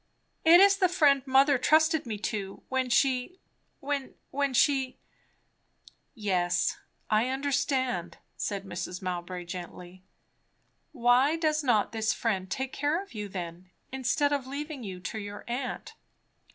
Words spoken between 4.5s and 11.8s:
she" "Yes, I understand," said Mrs. Mowbray gently. "Why does